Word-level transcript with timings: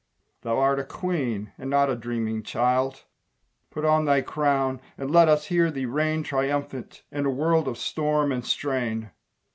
Thou 0.41 0.57
art 0.57 0.79
a 0.79 0.83
Queen 0.83 1.51
and 1.59 1.69
not 1.69 1.91
a 1.91 1.95
dreaming 1.95 2.41
child, 2.41 3.03
Put 3.69 3.85
on 3.85 4.05
thy 4.05 4.21
crown 4.21 4.81
and 4.97 5.11
let 5.11 5.27
us 5.29 5.45
hear 5.45 5.69
thee 5.69 5.85
reign 5.85 6.23
Triumphant 6.23 7.03
in 7.11 7.27
a 7.27 7.29
world 7.29 7.67
of 7.67 7.77
storm 7.77 8.31
and 8.31 8.43
strain! 8.43 9.11